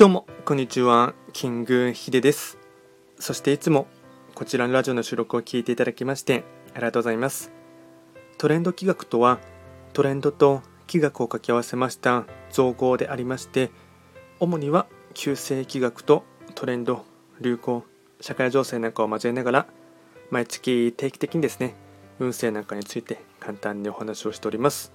[0.00, 0.26] どうも。
[0.46, 1.12] こんにちは。
[1.34, 2.56] キングヒデです。
[3.18, 3.86] そしていつも
[4.34, 6.42] こちらのラジオの収録を聞いていただきまして
[6.72, 7.52] ありがとうございます。
[8.38, 9.40] トレンド企画とは
[9.92, 13.70] トレンドと企画を掛け合わせました造語でありまして
[14.38, 16.24] 主には旧世企画と
[16.54, 17.04] トレンド
[17.42, 17.84] 流行
[18.22, 19.66] 社会情勢なんかを交えながら
[20.30, 21.74] 毎月定期的にですね
[22.18, 24.94] 運勢なんかについて簡単にお話をしております。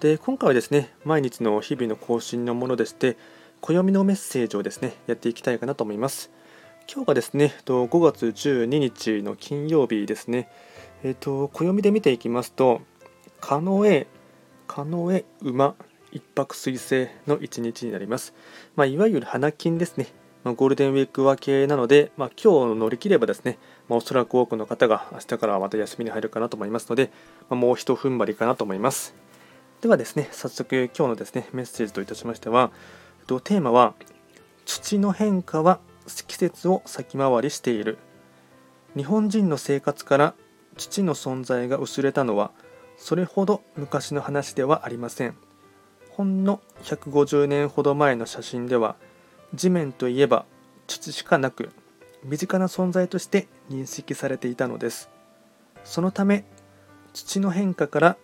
[0.00, 3.18] で今回はですね毎日の日々の更新のものでして
[3.60, 6.30] 暦のメッセージをですねやっていきたいかなと思います。
[6.92, 10.48] 今日がですね5月12日の金曜日ですね。
[11.04, 12.80] えっ、ー、と暦で見ていきますと
[13.40, 14.06] カノエ
[14.66, 15.74] カノエ馬
[16.12, 18.34] 一泊水星の一日になります、
[18.76, 20.06] まあ、いわゆる花金ですね。
[20.44, 27.10] まゴールデンウィーク明けなので、まあ、今日乗り切ればですね、まあ、おそらく多くの方が明日からまた休みに入るかなと思いますので、
[27.48, 29.14] まもう一踏ん張りかなと思います。
[29.80, 32.70] ではですね、早速今日のですね、メッセージといたしましては、
[33.28, 33.94] とテーマは、
[34.64, 35.80] 土の変化は
[36.26, 37.98] 季節を先回りしている。
[38.96, 40.34] 日本人の生活から
[40.78, 42.52] 土の存在が薄れたのは、
[42.96, 45.36] それほど昔の話ではありません。
[46.10, 48.96] ほんの150年ほど前の写真では、
[49.54, 50.46] 地面といえば
[50.86, 51.68] 土しかなく、
[52.24, 55.10] 身近な存在として認識されていたのです。
[55.84, 56.44] そのため、
[57.12, 58.16] 土の変化から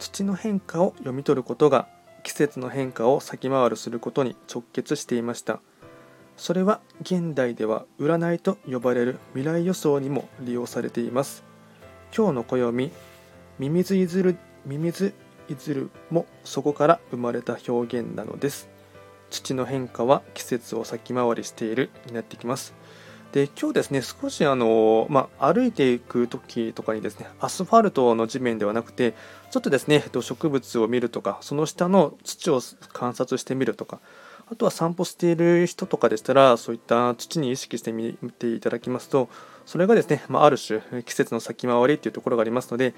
[0.00, 1.86] 土の変化を読み取ることが
[2.24, 5.60] 季節の変化を先回りすることに直結していました。
[6.36, 11.44] それは現代では占いと呼ばれる未来予想にも利用されています。
[12.16, 12.90] 今日の暦
[13.58, 14.36] ミミズイズル
[14.66, 15.14] ミミズ
[15.48, 18.68] イズルもそこから生まれた表現なのです。
[19.30, 22.74] 土の変化は季節を先回りしているになってきます。
[23.34, 29.14] で今日ですね少しあの、まあ、歩いていく時とかにですねアスファルトの地面ではなくて
[29.50, 32.60] ちょっとですね植物を見るとかその下の土を
[32.92, 33.98] 観察してみるとか
[34.48, 39.28] あとは散歩している人とかでしたらそういった土に意識してみていただきますと
[39.66, 42.94] それがですね、まあ、ある種季節の先回りっていうところがありますので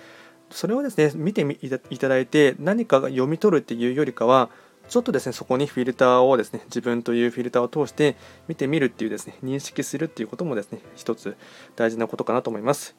[0.50, 1.46] それをですね見て
[1.90, 4.50] いただいて何かが読み取るっていうよりかは
[4.88, 8.16] ちょっとですね、そこにフィルターをですね、自分というフィルターを通して
[8.46, 11.36] 見てみるっていうですね、認識するっていうこともですね、一つ
[11.74, 12.94] 大事なことかなと思います。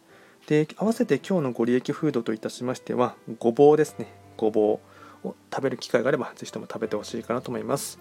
[0.47, 4.79] で、合わせて今日のご利益フードといたしましては、ごぼうですね、ごぼ
[5.23, 7.99] うを食べる機会があれば、ぜひとも食べてほしいかなと思います。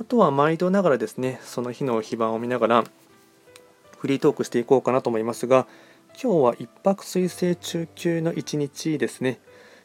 [0.00, 2.84] あとは毎度ながらですね、その日の非番を見ながら、
[3.98, 5.66] フリートークしていこうかなと思いますが、
[6.22, 9.40] 今日は一泊水星中級の一日ですね。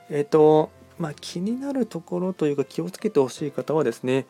[0.09, 4.26] えっ、ー、と、まあ、気になるところというか気をつけてほしい方はですね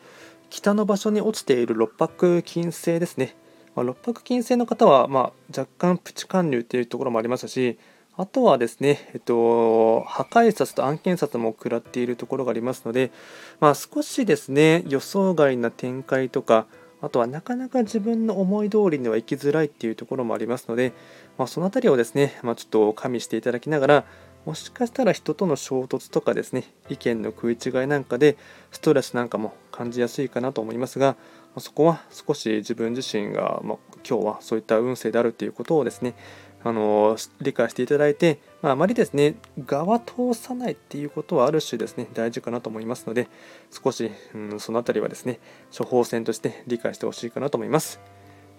[0.48, 3.36] 北の場所に落ちている六白金星ですね、
[3.74, 7.78] まあ、六白金星の方は、まあ、若干プチ貫入というところもありますし
[8.16, 13.12] あとはですね、えっと、破壊札と案件札も食らっているところがありますので、
[13.60, 16.66] まあ、少しですね予想外な展開とか
[17.02, 20.92] あとはなかなか自分の思い通りには行きづらいっていうところもありますので、
[21.38, 24.04] まあ、その辺りをですね、まあ、ちょっと加味していただきながら、
[24.44, 28.36] もしかしたら人との衝突とかですね意見の食い違いなんかで
[28.70, 31.16] ストレスなんかも感じやすいかなと思いますが
[31.58, 33.76] そこは少し自分自身が、ま
[34.08, 36.14] 今日はそういった運勢であるということをですね
[36.62, 39.36] あの理解していただいて、まあ、あまりですね
[39.66, 43.28] 側通さないっていうことはある種ですね大事かなと思いますので
[43.70, 45.40] 少し、うん、その辺りはですね
[45.76, 48.00] 処方箋として理解してほしいかなと思います。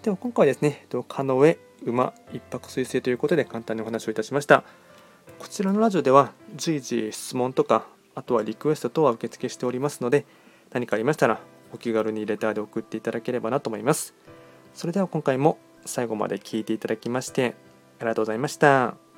[0.02, 4.64] では今回はですね「カノエ馬一泊水星」ということで簡単にお話をいたしました。
[5.42, 10.24] こちらのラジオでは随時質問とかあとはリクエスト等は受付しておりますので
[10.70, 11.40] 何かありましたら
[11.74, 14.14] お気軽にレターで送っていただければなと思います
[14.72, 17.56] それでは今回も最後まで聴いていただきまして
[17.98, 19.11] ありがとうございました。